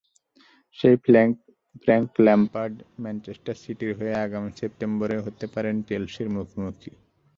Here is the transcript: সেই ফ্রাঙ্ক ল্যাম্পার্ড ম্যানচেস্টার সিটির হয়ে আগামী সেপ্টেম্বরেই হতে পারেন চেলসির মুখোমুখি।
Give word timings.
সেই 0.79 0.95
ফ্রাঙ্ক 1.83 2.09
ল্যাম্পার্ড 2.19 2.75
ম্যানচেস্টার 3.03 3.55
সিটির 3.63 3.91
হয়ে 3.99 4.13
আগামী 4.25 4.51
সেপ্টেম্বরেই 4.59 5.23
হতে 5.25 5.45
পারেন 5.53 5.75
চেলসির 5.87 6.27
মুখোমুখি। 6.35 6.91